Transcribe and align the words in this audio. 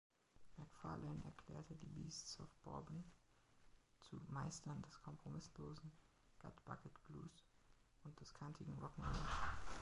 McFarlane 0.57 1.23
erklärte 1.25 1.75
die 1.75 1.85
Beasts 1.85 2.39
of 2.39 2.49
Bourborn 2.63 3.03
zu 3.99 4.19
„Meistern 4.29 4.81
des 4.81 4.99
kompromisslosen 5.03 5.91
Gutbucket-Blues 6.39 7.45
und 8.05 8.19
des 8.19 8.33
kantigen 8.33 8.73
Rock'n'Roll“. 8.79 9.29